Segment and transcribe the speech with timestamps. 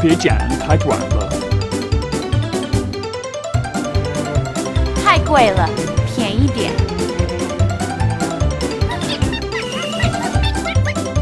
[0.00, 1.32] 别讲太短了。
[5.04, 5.68] 太贵了，
[6.14, 6.72] 便宜点。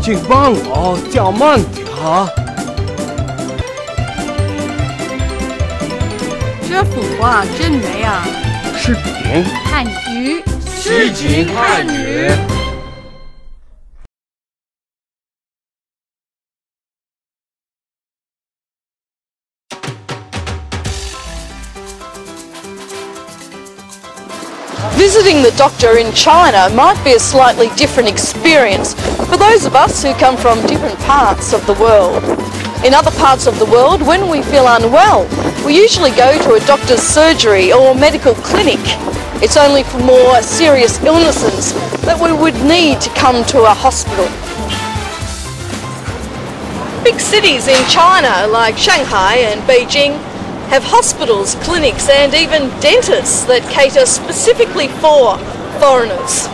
[0.03, 2.29] 请帮我叫慢点啊！
[6.69, 8.23] 这幅画真美啊！
[8.77, 10.45] 视频汉语，
[10.79, 12.31] 诗情汉语。
[24.97, 28.93] Visiting the doctor in China might be a slightly different experience
[29.25, 32.23] for those of us who come from different parts of the world.
[32.85, 35.27] In other parts of the world, when we feel unwell,
[35.65, 38.81] we usually go to a doctor's surgery or medical clinic.
[39.43, 44.29] It's only for more serious illnesses that we would need to come to a hospital.
[47.03, 50.21] Big cities in China like Shanghai and Beijing
[50.69, 55.39] have hospitals, clinics and even dentists that cater specifically for
[55.79, 56.47] foreigners.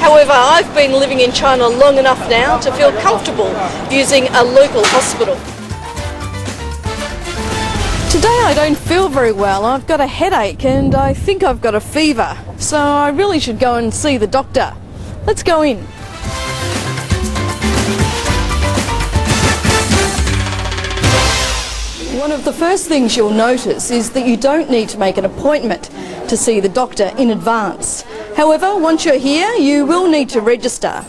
[0.00, 3.50] However, I've been living in China long enough now to feel comfortable
[3.90, 5.36] using a local hospital.
[8.10, 9.64] Today I don't feel very well.
[9.64, 12.36] I've got a headache and I think I've got a fever.
[12.58, 14.74] So I really should go and see the doctor.
[15.24, 15.86] Let's go in.
[22.19, 25.25] One of the first things you'll notice is that you don't need to make an
[25.25, 25.89] appointment
[26.27, 28.03] to see the doctor in advance.
[28.35, 31.01] However, once you're here, you will need to register.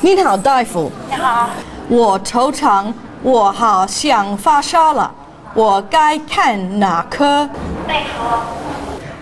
[0.00, 0.90] 您好，大夫。
[1.10, 1.50] 你好。
[1.88, 5.12] 我头疼，我好像发烧了，
[5.54, 7.48] 我该看哪科？
[7.86, 8.38] 内科。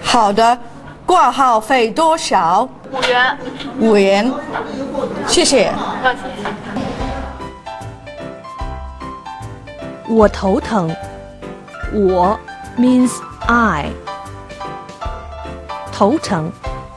[0.03, 0.59] 好的，
[1.07, 2.69] 挂号费多少？
[2.93, 3.39] 五元。
[3.81, 4.33] 五元。
[5.27, 5.73] 谢谢。
[10.09, 10.95] 我头疼。
[11.93, 12.39] 我
[12.79, 13.11] means
[13.47, 13.91] I.
[15.93, 16.53] 头疼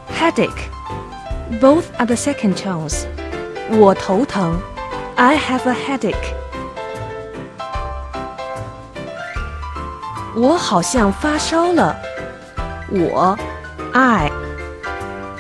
[0.10, 0.70] headache.
[1.60, 3.06] Both are the second tones.
[3.72, 4.60] 我头疼
[5.16, 6.34] I have a headache.
[10.36, 11.96] 我好像发烧了。
[12.90, 13.38] 我
[13.94, 14.32] I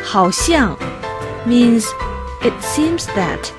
[0.03, 0.75] 好像
[1.47, 1.85] means
[2.41, 3.51] it seems that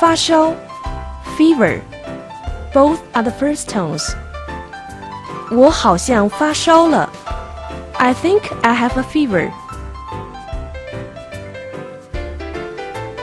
[0.00, 0.52] 发烧
[1.36, 1.80] fever
[2.72, 4.14] both are the first tones
[5.50, 7.08] 我好像发烧了。
[7.98, 9.50] I think I have a fever.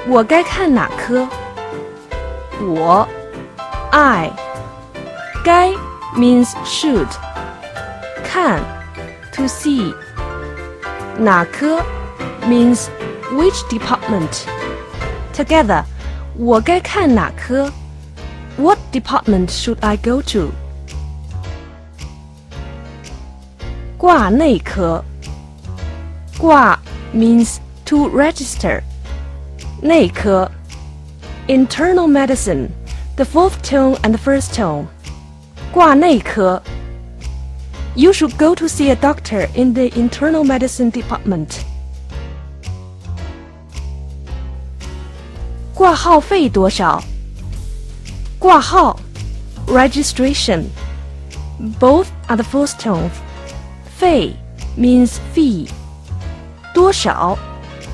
[0.08, 1.28] 我该看哪科？
[2.62, 3.08] 我，
[3.92, 4.32] I，
[5.44, 5.72] 该
[6.16, 7.08] means should，
[8.24, 8.62] 看，
[9.34, 9.94] to see，
[11.18, 11.82] 哪科
[12.48, 12.88] means
[13.32, 15.84] which department。Together，
[16.38, 17.70] 我该看哪科
[18.58, 20.52] ？What department should I go to？
[23.98, 25.04] 挂内科。
[26.38, 26.80] 挂
[27.14, 28.82] means to register.
[29.82, 30.50] 内科
[31.48, 32.70] internal medicine,
[33.16, 34.88] the fourth tone and the first tone.
[35.74, 36.62] 挂内科
[37.94, 41.60] You should go to see a doctor in the internal medicine department.
[45.74, 47.04] 挂号费多少？
[48.39, 48.99] 挂号
[49.67, 50.71] registration.
[51.81, 53.11] Both are the first tone.
[53.99, 54.37] fei
[54.77, 55.69] means fee.
[56.75, 57.39] 多少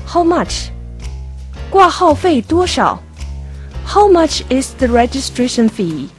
[0.05, 0.69] how much.
[1.69, 2.99] 挂号费多少
[3.85, 6.09] how much is the registration fee?